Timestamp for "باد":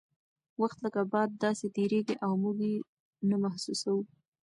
1.11-1.29